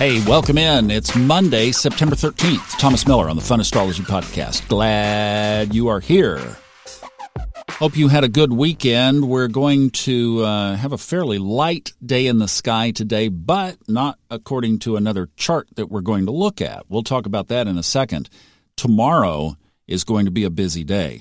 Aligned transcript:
Hey, 0.00 0.24
welcome 0.24 0.56
in. 0.56 0.90
It's 0.90 1.14
Monday, 1.14 1.72
September 1.72 2.16
13th. 2.16 2.78
Thomas 2.78 3.06
Miller 3.06 3.28
on 3.28 3.36
the 3.36 3.42
Fun 3.42 3.60
Astrology 3.60 4.02
Podcast. 4.02 4.66
Glad 4.66 5.74
you 5.74 5.88
are 5.88 6.00
here. 6.00 6.56
Hope 7.72 7.98
you 7.98 8.08
had 8.08 8.24
a 8.24 8.28
good 8.30 8.50
weekend. 8.50 9.28
We're 9.28 9.48
going 9.48 9.90
to 9.90 10.42
uh, 10.42 10.76
have 10.76 10.92
a 10.92 10.96
fairly 10.96 11.36
light 11.36 11.92
day 12.02 12.28
in 12.28 12.38
the 12.38 12.48
sky 12.48 12.92
today, 12.92 13.28
but 13.28 13.76
not 13.88 14.18
according 14.30 14.78
to 14.78 14.96
another 14.96 15.28
chart 15.36 15.68
that 15.74 15.90
we're 15.90 16.00
going 16.00 16.24
to 16.24 16.32
look 16.32 16.62
at. 16.62 16.86
We'll 16.88 17.02
talk 17.02 17.26
about 17.26 17.48
that 17.48 17.66
in 17.68 17.76
a 17.76 17.82
second. 17.82 18.30
Tomorrow 18.76 19.58
is 19.86 20.04
going 20.04 20.24
to 20.24 20.30
be 20.30 20.44
a 20.44 20.50
busy 20.50 20.82
day. 20.82 21.20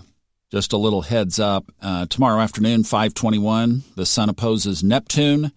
Just 0.52 0.71
a 0.71 0.77
little 0.77 1.02
heads 1.02 1.38
up. 1.38 1.70
Uh, 1.82 2.05
tomorrow 2.05 2.39
afternoon, 2.39 2.86
521, 2.86 3.84
the 3.98 4.05
sun 4.05 4.30
opposes 4.30 4.86
Neptune. 4.86 5.52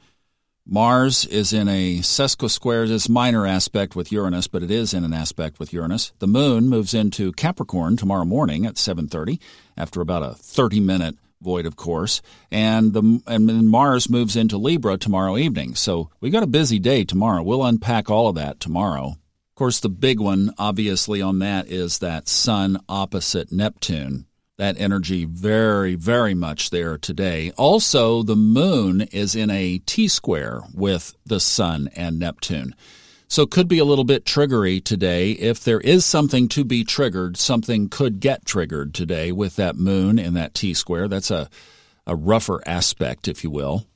Mars 0.65 1.27
is 1.27 1.53
in 1.53 1.67
a 1.67 1.99
sesquisquare, 1.99 2.87
this 2.87 3.09
minor 3.09 3.47
aspect 3.47 3.97
with 3.97 4.13
Uranus, 4.13 4.47
but 4.47 4.63
it 4.63 4.71
is 4.71 4.95
in 4.95 5.03
an 5.03 5.13
aspect 5.13 5.59
with 5.59 5.73
Uranus. 5.73 6.13
The 6.21 6.29
moon 6.29 6.69
moves 6.69 6.95
into 6.95 7.33
Capricorn 7.33 7.97
tomorrow 7.97 8.25
morning 8.25 8.65
at 8.65 8.77
7:30 8.77 9.41
after 9.77 10.01
about 10.01 10.23
a 10.23 10.37
30-minute 10.39 11.17
void 11.41 11.67
of 11.67 11.75
course, 11.75 12.23
and 12.53 12.93
the 12.93 13.21
and 13.27 13.49
then 13.49 13.67
Mars 13.67 14.09
moves 14.09 14.37
into 14.37 14.57
Libra 14.57 14.97
tomorrow 14.97 15.37
evening. 15.37 15.75
So, 15.75 16.11
we've 16.21 16.33
got 16.33 16.45
a 16.45 16.47
busy 16.47 16.79
day 16.79 17.03
tomorrow. 17.05 17.43
We'll 17.43 17.65
unpack 17.65 18.09
all 18.09 18.29
of 18.29 18.37
that 18.37 18.61
tomorrow. 18.61 19.07
Of 19.09 19.55
course, 19.57 19.81
the 19.81 19.89
big 19.89 20.21
one 20.21 20.55
obviously 20.59 21.21
on 21.21 21.41
that 21.41 21.67
is 21.67 21.99
that 21.99 22.29
sun 22.29 22.79
opposite 22.89 23.51
Neptune 23.51 24.27
that 24.59 24.79
energy 24.79 25.25
very, 25.25 25.95
very 25.95 26.35
much 26.35 26.71
there 26.71 26.99
today. 26.99 27.53
Also, 27.57 28.23
the 28.23 28.37
moon 28.37 29.01
is 29.01 29.35
in 29.35 29.51
a 29.51 29.79
T 29.79 30.09
square 30.09 30.61
with 30.75 31.15
the 31.25 31.41
sun 31.41 31.89
and 31.97 32.19
Neptune. 32.19 32.75
So 33.29 33.47
could 33.47 33.67
be 33.67 33.79
a 33.79 33.85
little 33.87 34.05
bit 34.05 34.27
triggery 34.27 34.85
today. 34.85 35.33
If 35.33 35.65
there 35.65 35.81
is 35.81 36.05
something 36.05 36.49
to 36.49 36.65
be 36.65 36.85
triggered, 36.85 37.39
something 37.39 37.89
could 37.89 38.21
get 38.21 38.45
triggered 38.45 38.93
today 38.93 39.33
with 39.33 39.57
that 39.57 39.77
moon 39.77 40.19
in 40.19 40.35
that 40.35 40.53
T 40.53 40.75
square. 40.75 41.09
That's 41.09 41.31
a, 41.31 41.49
a 42.07 42.15
rougher 42.15 42.61
aspect, 42.67 43.29
if 43.29 43.43
you 43.43 43.51
will. 43.51 43.87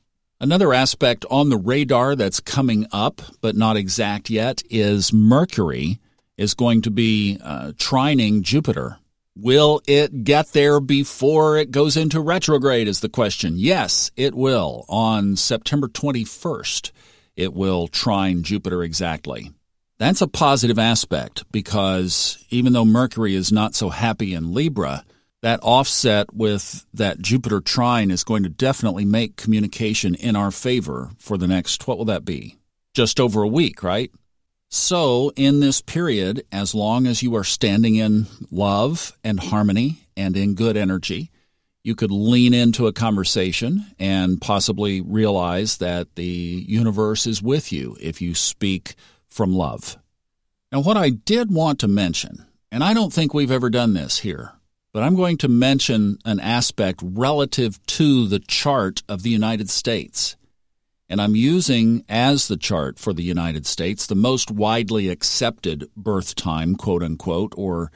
Another 0.41 0.73
aspect 0.73 1.27
on 1.31 1.51
the 1.51 1.59
radar 1.59 2.17
that's 2.17 2.41
coming 2.41 2.87
up, 2.93 3.21
but 3.43 3.57
not 3.57 3.77
exact 3.77 4.31
yet, 4.31 4.63
is 4.71 5.13
Mercury 5.13 5.99
is 6.39 6.55
going 6.55 6.81
to 6.83 6.91
be 6.91 7.39
uh, 7.43 7.73
trining 7.73 8.41
Jupiter 8.41 8.99
Will 9.39 9.83
it 9.87 10.25
get 10.25 10.53
there 10.53 10.81
before 10.81 11.59
it 11.59 11.71
goes 11.71 11.95
into 11.95 12.21
retrograde? 12.21 12.89
Is 12.89 13.01
the 13.01 13.11
question. 13.11 13.59
Yes, 13.59 14.11
it 14.17 14.35
will. 14.35 14.87
On 14.89 15.37
September 15.37 15.89
21st, 15.89 16.91
it 17.37 17.53
will 17.53 17.87
trine 17.87 18.43
Jupiter 18.43 18.83
exactly. 18.83 19.51
That's 19.99 20.23
a 20.23 20.27
positive 20.27 20.79
aspect 20.79 21.45
because 21.53 22.43
even 22.49 22.73
though 22.73 22.87
Mercury 22.87 23.35
is 23.35 23.53
not 23.53 23.75
so 23.75 23.91
happy 23.91 24.33
in 24.33 24.55
Libra, 24.55 25.05
that 25.43 25.61
offset 25.63 26.33
with 26.35 26.87
that 26.95 27.21
Jupiter 27.21 27.61
trine 27.61 28.11
is 28.11 28.25
going 28.25 28.43
to 28.43 28.49
definitely 28.49 29.05
make 29.05 29.37
communication 29.37 30.15
in 30.15 30.35
our 30.35 30.51
favor 30.51 31.11
for 31.19 31.37
the 31.37 31.47
next, 31.47 31.87
what 31.87 31.99
will 31.99 32.07
that 32.07 32.25
be? 32.25 32.57
Just 32.95 33.21
over 33.21 33.43
a 33.43 33.49
week, 33.49 33.83
right? 33.83 34.11
So, 34.69 35.33
in 35.37 35.61
this 35.61 35.81
period, 35.81 36.45
as 36.51 36.75
long 36.75 37.07
as 37.07 37.23
you 37.23 37.35
are 37.37 37.45
standing 37.45 37.95
in 37.95 38.27
love 38.51 39.17
and 39.23 39.39
harmony 39.39 39.99
and 40.17 40.37
in 40.37 40.55
good 40.55 40.77
energy, 40.77 41.31
you 41.85 41.95
could 41.95 42.11
lean 42.11 42.53
into 42.53 42.89
a 42.89 42.93
conversation 42.93 43.87
and 43.97 44.41
possibly 44.41 45.01
realize 45.01 45.77
that 45.77 46.17
the 46.17 46.25
universe 46.25 47.29
is 47.29 47.41
with 47.41 47.73
you 47.73 47.97
if 48.01 48.21
you 48.21 48.35
speak 48.35 48.97
from 49.29 49.55
love. 49.55 49.97
Now, 50.73 50.81
what 50.81 50.97
I 50.97 51.11
did 51.11 51.55
want 51.55 51.79
to 51.81 51.89
mention, 51.89 52.45
and 52.73 52.83
I 52.83 52.93
don't 52.93 53.13
think 53.13 53.33
we've 53.33 53.53
ever 53.53 53.71
done 53.71 53.95
this 53.95 54.19
here, 54.19 54.51
but 54.93 55.05
I'm 55.05 55.15
going 55.15 55.37
to 55.39 55.49
mention 55.49 56.19
an 56.25 56.41
aspect 56.41 57.01
relative 57.05 57.79
to 57.87 58.27
the 58.27 58.41
chart 58.41 59.05
of 59.09 59.23
the 59.23 59.31
United 59.31 59.71
States. 59.71 60.35
And 61.09 61.21
I'm 61.21 61.37
using 61.37 62.05
as 62.09 62.49
the 62.49 62.57
chart 62.57 62.99
for 62.99 63.13
the 63.13 63.23
United 63.23 63.65
States 63.65 64.07
the 64.07 64.17
most 64.17 64.51
widely 64.51 65.09
accepted 65.09 65.89
birth 65.97 66.35
time, 66.35 66.75
quote 66.75 67.03
unquote, 67.03 67.55
or 67.57 67.93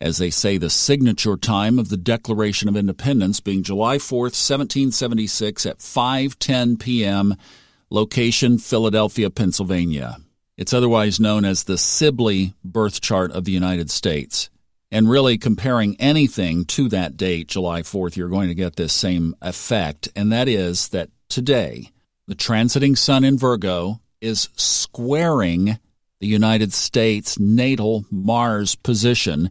as 0.00 0.18
they 0.18 0.30
say, 0.30 0.58
the 0.58 0.70
signature 0.70 1.36
time 1.36 1.78
of 1.78 1.88
the 1.88 1.96
Declaration 1.96 2.68
of 2.68 2.76
Independence 2.76 3.40
being 3.40 3.62
July 3.62 3.98
4th, 3.98 4.34
1776 4.34 5.64
at 5.64 5.78
5:10 5.78 6.78
p.m. 6.78 7.36
Location 7.90 8.58
Philadelphia, 8.58 9.30
Pennsylvania. 9.30 10.16
It's 10.56 10.72
otherwise 10.72 11.20
known 11.20 11.44
as 11.44 11.64
the 11.64 11.78
Sibley 11.78 12.54
birth 12.64 13.00
chart 13.00 13.32
of 13.32 13.44
the 13.44 13.52
United 13.52 13.90
States. 13.90 14.50
And 14.90 15.08
really 15.08 15.38
comparing 15.38 15.96
anything 15.98 16.64
to 16.66 16.88
that 16.90 17.16
date, 17.16 17.48
July 17.48 17.82
4th, 17.82 18.16
you're 18.16 18.28
going 18.28 18.48
to 18.48 18.54
get 18.54 18.76
this 18.76 18.92
same 18.92 19.34
effect, 19.40 20.08
and 20.14 20.30
that 20.32 20.48
is 20.48 20.88
that 20.88 21.10
today 21.28 21.92
the 22.26 22.34
transiting 22.34 22.96
sun 22.96 23.24
in 23.24 23.38
Virgo 23.38 24.00
is 24.20 24.48
squaring 24.56 25.78
the 26.20 26.26
United 26.26 26.72
States 26.72 27.38
natal 27.38 28.04
Mars 28.10 28.76
position, 28.76 29.50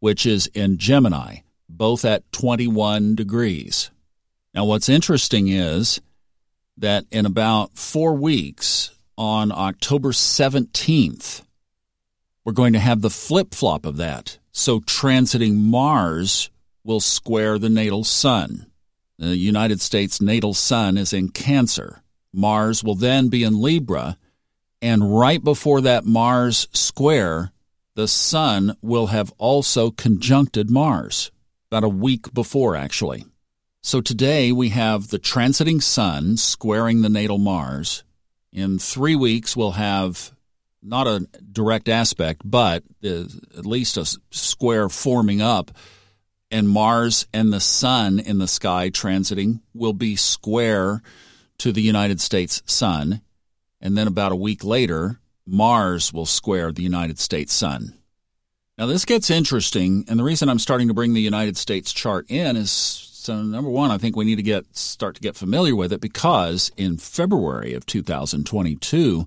which 0.00 0.24
is 0.24 0.46
in 0.48 0.78
Gemini, 0.78 1.38
both 1.68 2.04
at 2.04 2.30
21 2.32 3.14
degrees. 3.14 3.90
Now, 4.54 4.64
what's 4.64 4.88
interesting 4.88 5.48
is 5.48 6.00
that 6.78 7.04
in 7.10 7.26
about 7.26 7.76
four 7.76 8.14
weeks, 8.14 8.96
on 9.18 9.50
October 9.52 10.12
17th, 10.12 11.42
we're 12.44 12.52
going 12.52 12.74
to 12.74 12.78
have 12.78 13.00
the 13.00 13.10
flip 13.10 13.54
flop 13.54 13.86
of 13.86 13.96
that. 13.96 14.38
So, 14.52 14.80
transiting 14.80 15.56
Mars 15.56 16.50
will 16.84 17.00
square 17.00 17.58
the 17.58 17.70
natal 17.70 18.04
sun. 18.04 18.66
The 19.18 19.36
United 19.36 19.80
States 19.80 20.20
natal 20.20 20.54
sun 20.54 20.96
is 20.96 21.12
in 21.12 21.30
Cancer. 21.30 22.02
Mars 22.36 22.84
will 22.84 22.94
then 22.94 23.28
be 23.28 23.42
in 23.42 23.60
Libra, 23.60 24.18
and 24.82 25.18
right 25.18 25.42
before 25.42 25.80
that 25.80 26.04
Mars 26.04 26.68
square, 26.72 27.50
the 27.94 28.06
Sun 28.06 28.76
will 28.82 29.06
have 29.06 29.32
also 29.38 29.90
conjuncted 29.90 30.70
Mars, 30.70 31.32
about 31.70 31.82
a 31.82 31.88
week 31.88 32.32
before, 32.34 32.76
actually. 32.76 33.24
So 33.82 34.00
today 34.00 34.52
we 34.52 34.68
have 34.68 35.08
the 35.08 35.18
transiting 35.18 35.82
Sun 35.82 36.36
squaring 36.36 37.02
the 37.02 37.08
natal 37.08 37.38
Mars. 37.38 38.04
In 38.52 38.78
three 38.78 39.16
weeks, 39.16 39.56
we'll 39.56 39.72
have 39.72 40.32
not 40.82 41.06
a 41.06 41.26
direct 41.52 41.88
aspect, 41.88 42.42
but 42.44 42.84
at 43.02 43.64
least 43.64 43.96
a 43.96 44.04
square 44.30 44.88
forming 44.88 45.40
up. 45.40 45.70
And 46.50 46.68
Mars 46.68 47.26
and 47.32 47.52
the 47.52 47.60
Sun 47.60 48.18
in 48.20 48.38
the 48.38 48.46
sky 48.46 48.90
transiting 48.90 49.60
will 49.74 49.92
be 49.92 50.16
square 50.16 51.02
to 51.58 51.72
the 51.72 51.82
United 51.82 52.20
States 52.20 52.62
sun, 52.66 53.20
and 53.80 53.96
then 53.96 54.06
about 54.06 54.32
a 54.32 54.36
week 54.36 54.64
later, 54.64 55.20
Mars 55.46 56.12
will 56.12 56.26
square 56.26 56.72
the 56.72 56.82
United 56.82 57.18
States 57.18 57.52
sun. 57.52 57.94
Now, 58.78 58.86
this 58.86 59.04
gets 59.04 59.30
interesting, 59.30 60.04
and 60.08 60.18
the 60.18 60.24
reason 60.24 60.48
I'm 60.48 60.58
starting 60.58 60.88
to 60.88 60.94
bring 60.94 61.14
the 61.14 61.20
United 61.20 61.56
States 61.56 61.92
chart 61.92 62.30
in 62.30 62.56
is 62.56 62.70
so 62.70 63.42
number 63.42 63.70
one, 63.70 63.90
I 63.90 63.98
think 63.98 64.14
we 64.14 64.24
need 64.24 64.36
to 64.36 64.42
get 64.42 64.76
start 64.76 65.16
to 65.16 65.20
get 65.20 65.34
familiar 65.34 65.74
with 65.74 65.92
it 65.92 66.00
because 66.00 66.70
in 66.76 66.96
February 66.96 67.74
of 67.74 67.84
2022, 67.84 69.26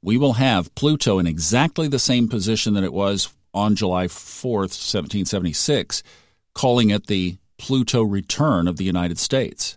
we 0.00 0.16
will 0.16 0.34
have 0.34 0.74
Pluto 0.74 1.18
in 1.18 1.26
exactly 1.26 1.86
the 1.86 1.98
same 1.98 2.26
position 2.26 2.72
that 2.72 2.84
it 2.84 2.92
was 2.92 3.28
on 3.52 3.76
July 3.76 4.06
4th, 4.06 4.72
1776, 4.72 6.02
calling 6.54 6.88
it 6.88 7.06
the 7.06 7.36
Pluto 7.58 8.02
return 8.02 8.66
of 8.66 8.78
the 8.78 8.84
United 8.84 9.18
States. 9.18 9.76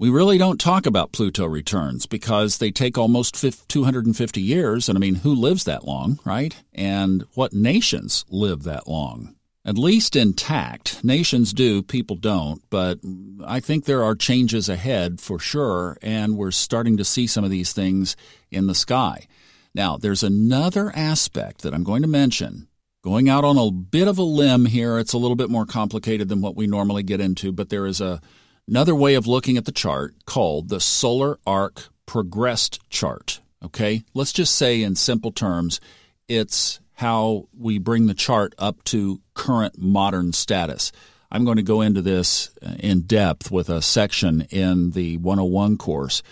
We 0.00 0.08
really 0.08 0.38
don't 0.38 0.58
talk 0.58 0.86
about 0.86 1.12
Pluto 1.12 1.44
returns 1.44 2.06
because 2.06 2.56
they 2.56 2.70
take 2.70 2.96
almost 2.96 3.34
250 3.68 4.40
years. 4.40 4.88
And 4.88 4.96
I 4.96 4.98
mean, 4.98 5.16
who 5.16 5.34
lives 5.34 5.64
that 5.64 5.84
long, 5.84 6.18
right? 6.24 6.56
And 6.72 7.26
what 7.34 7.52
nations 7.52 8.24
live 8.30 8.62
that 8.62 8.88
long? 8.88 9.34
At 9.62 9.76
least 9.76 10.16
intact. 10.16 11.04
Nations 11.04 11.52
do, 11.52 11.82
people 11.82 12.16
don't. 12.16 12.62
But 12.70 13.00
I 13.44 13.60
think 13.60 13.84
there 13.84 14.02
are 14.02 14.14
changes 14.14 14.70
ahead 14.70 15.20
for 15.20 15.38
sure. 15.38 15.98
And 16.00 16.38
we're 16.38 16.50
starting 16.50 16.96
to 16.96 17.04
see 17.04 17.26
some 17.26 17.44
of 17.44 17.50
these 17.50 17.74
things 17.74 18.16
in 18.50 18.68
the 18.68 18.74
sky. 18.74 19.26
Now, 19.74 19.98
there's 19.98 20.22
another 20.22 20.90
aspect 20.96 21.60
that 21.60 21.74
I'm 21.74 21.84
going 21.84 22.00
to 22.00 22.08
mention. 22.08 22.68
Going 23.04 23.28
out 23.28 23.44
on 23.44 23.58
a 23.58 23.70
bit 23.70 24.08
of 24.08 24.16
a 24.16 24.22
limb 24.22 24.64
here, 24.64 24.98
it's 24.98 25.12
a 25.12 25.18
little 25.18 25.36
bit 25.36 25.50
more 25.50 25.66
complicated 25.66 26.30
than 26.30 26.40
what 26.40 26.56
we 26.56 26.66
normally 26.66 27.02
get 27.02 27.20
into, 27.20 27.52
but 27.52 27.68
there 27.68 27.84
is 27.84 28.00
a 28.00 28.22
another 28.70 28.94
way 28.94 29.14
of 29.14 29.26
looking 29.26 29.56
at 29.56 29.64
the 29.64 29.72
chart 29.72 30.14
called 30.24 30.68
the 30.68 30.80
solar 30.80 31.38
arc 31.44 31.88
progressed 32.06 32.78
chart. 32.88 33.40
Okay, 33.62 34.04
let's 34.14 34.32
just 34.32 34.54
say 34.54 34.82
in 34.82 34.94
simple 34.94 35.32
terms, 35.32 35.80
it's 36.28 36.80
how 36.94 37.48
we 37.58 37.78
bring 37.78 38.06
the 38.06 38.14
chart 38.14 38.54
up 38.58 38.82
to 38.84 39.20
current 39.34 39.76
modern 39.76 40.32
status. 40.32 40.92
I'm 41.32 41.44
going 41.44 41.56
to 41.56 41.62
go 41.62 41.80
into 41.80 42.00
this 42.00 42.50
uh, 42.64 42.74
in 42.78 43.02
depth 43.02 43.50
with 43.50 43.68
a 43.68 43.82
section 43.82 44.46
in 44.50 44.92
the 44.92 45.16
101 45.18 45.76
course. 45.76 46.22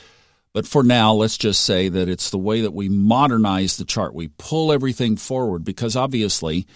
But 0.53 0.67
for 0.67 0.83
now, 0.83 1.13
let's 1.13 1.39
just 1.39 1.65
say 1.65 1.89
that 1.89 2.09
it's 2.09 2.31
the 2.31 2.39
way 2.39 2.63
that 2.63 2.73
we 2.73 2.89
modernize 2.89 3.77
the 3.77 3.85
chart. 3.85 4.15
We 4.15 4.29
pull 4.39 4.73
everything 4.73 5.17
forward 5.17 5.65
because 5.65 5.95
obviously, 5.95 6.67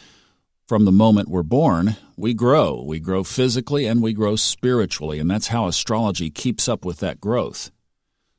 from 0.73 0.87
the 0.87 0.91
moment 0.91 1.29
we're 1.29 1.43
born, 1.43 1.97
we 2.17 2.33
grow. 2.33 2.83
We 2.83 2.99
grow 2.99 3.25
physically 3.25 3.85
and 3.85 4.01
we 4.01 4.15
grow 4.15 4.37
spiritually. 4.37 5.19
And 5.19 5.31
that's 5.31 5.49
how 5.49 5.67
astrology 5.67 6.31
keeps 6.31 6.67
up 6.67 6.83
with 6.83 7.01
that 7.01 7.21
growth. 7.21 7.71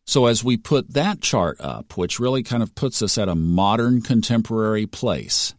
So 0.03 0.25
as 0.25 0.43
we 0.43 0.57
put 0.57 0.95
that 0.95 1.21
chart 1.21 1.57
up, 1.59 1.95
which 1.95 2.19
really 2.19 2.41
kind 2.41 2.63
of 2.63 2.73
puts 2.73 3.03
us 3.03 3.19
at 3.19 3.29
a 3.29 3.35
modern 3.35 4.01
contemporary 4.01 4.87
place, 4.87 5.53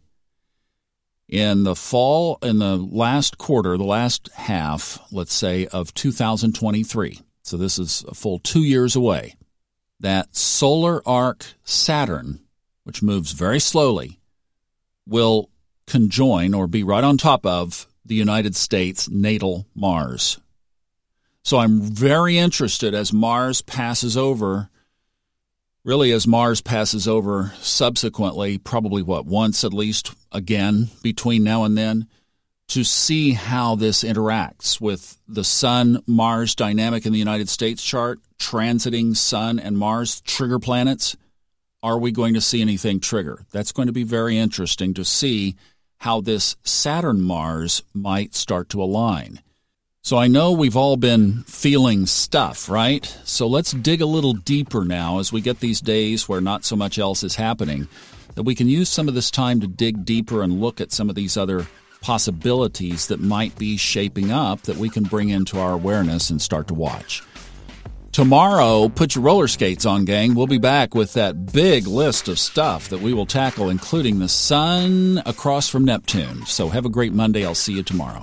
in 1.29 1.63
the 1.63 1.77
fall, 1.77 2.39
in 2.41 2.59
the 2.59 2.75
last 2.75 3.37
quarter, 3.37 3.77
the 3.77 3.85
last 3.85 4.29
half, 4.33 4.99
let's 5.13 5.33
say, 5.33 5.67
of 5.67 5.93
2023, 5.93 7.21
so 7.41 7.55
this 7.55 7.79
is 7.79 8.03
a 8.09 8.13
full 8.13 8.39
two 8.39 8.65
years 8.65 8.97
away, 8.97 9.35
that 10.01 10.35
solar 10.35 11.01
arc 11.07 11.45
Saturn, 11.63 12.41
which 12.83 13.01
moves 13.01 13.31
very 13.31 13.61
slowly, 13.61 14.19
will 15.07 15.49
conjoin 15.87 16.53
or 16.53 16.67
be 16.67 16.83
right 16.83 17.03
on 17.03 17.17
top 17.17 17.45
of 17.45 17.87
the 18.05 18.15
United 18.15 18.55
States 18.55 19.09
natal 19.09 19.65
Mars. 19.75 20.39
So 21.43 21.57
I'm 21.57 21.81
very 21.81 22.37
interested 22.37 22.93
as 22.93 23.13
Mars 23.13 23.61
passes 23.61 24.17
over, 24.17 24.69
really, 25.83 26.11
as 26.11 26.25
Mars 26.25 26.61
passes 26.61 27.07
over 27.07 27.53
subsequently, 27.59 28.57
probably 28.57 29.03
what, 29.03 29.25
once 29.25 29.63
at 29.63 29.73
least 29.73 30.13
again 30.31 30.89
between 31.03 31.43
now 31.43 31.63
and 31.63 31.77
then, 31.77 32.07
to 32.69 32.83
see 32.83 33.33
how 33.33 33.75
this 33.75 34.03
interacts 34.03 34.81
with 34.81 35.17
the 35.27 35.43
Sun 35.43 36.01
Mars 36.07 36.55
dynamic 36.55 37.05
in 37.05 37.13
the 37.13 37.19
United 37.19 37.47
States 37.47 37.83
chart, 37.83 38.19
transiting 38.39 39.15
Sun 39.15 39.59
and 39.59 39.77
Mars 39.77 40.21
trigger 40.21 40.57
planets. 40.57 41.15
Are 41.83 41.99
we 41.99 42.11
going 42.11 42.33
to 42.33 42.41
see 42.41 42.61
anything 42.61 42.99
trigger? 42.99 43.45
That's 43.51 43.71
going 43.71 43.85
to 43.85 43.93
be 43.93 44.03
very 44.03 44.39
interesting 44.39 44.95
to 44.95 45.05
see 45.05 45.55
how 46.05 46.21
this 46.21 46.55
Saturn 46.63 47.19
Mars 47.19 47.81
might 47.91 48.35
start 48.35 48.69
to 48.69 48.79
align. 48.79 49.39
So 50.03 50.17
I 50.17 50.27
know 50.27 50.51
we've 50.51 50.77
all 50.77 50.97
been 50.97 51.41
feeling 51.47 52.05
stuff, 52.05 52.69
right? 52.69 53.03
So 53.23 53.47
let's 53.47 53.71
dig 53.71 54.01
a 54.01 54.05
little 54.05 54.33
deeper 54.33 54.85
now 54.85 55.17
as 55.17 55.33
we 55.33 55.41
get 55.41 55.61
these 55.61 55.81
days 55.81 56.29
where 56.29 56.41
not 56.41 56.63
so 56.63 56.75
much 56.75 56.99
else 56.99 57.23
is 57.23 57.37
happening, 57.37 57.87
that 58.35 58.43
we 58.43 58.53
can 58.53 58.69
use 58.69 58.87
some 58.87 59.07
of 59.07 59.15
this 59.15 59.31
time 59.31 59.59
to 59.61 59.67
dig 59.67 60.05
deeper 60.05 60.43
and 60.43 60.61
look 60.61 60.79
at 60.79 60.91
some 60.91 61.09
of 61.09 61.15
these 61.15 61.37
other 61.37 61.65
possibilities 62.01 63.07
that 63.07 63.19
might 63.19 63.57
be 63.57 63.75
shaping 63.75 64.31
up 64.31 64.61
that 64.61 64.77
we 64.77 64.91
can 64.91 65.05
bring 65.05 65.29
into 65.29 65.59
our 65.59 65.73
awareness 65.73 66.29
and 66.29 66.39
start 66.39 66.67
to 66.67 66.75
watch. 66.75 67.23
Tomorrow, 68.15 68.87
put 68.87 69.13
your 69.13 69.25
roller 69.25 69.45
skates 69.45 69.85
on, 69.85 70.05
gang. 70.05 70.35
We'll 70.35 70.47
be 70.47 70.57
back 70.57 70.95
with 70.95 71.11
that 71.15 71.51
big 71.51 71.85
list 71.85 72.29
of 72.29 72.39
stuff 72.39 72.87
that 72.87 73.01
we 73.01 73.13
will 73.13 73.25
tackle, 73.25 73.69
including 73.69 74.19
the 74.19 74.29
sun 74.29 75.21
across 75.25 75.67
from 75.67 75.83
Neptune. 75.83 76.45
So 76.45 76.69
have 76.69 76.85
a 76.85 76.89
great 76.89 77.11
Monday. 77.11 77.45
I'll 77.45 77.53
see 77.53 77.73
you 77.73 77.83
tomorrow. 77.83 78.21